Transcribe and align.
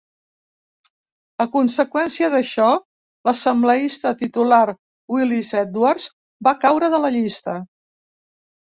A 1.45 1.45
conseqüència 1.55 2.29
d'això, 2.37 2.71
l'assembleista 3.31 4.15
titular 4.23 4.65
Willis 5.17 5.55
Edwards 5.65 6.11
va 6.51 6.59
caure 6.67 6.95
de 6.97 7.07
la 7.07 7.15
llista. 7.21 7.61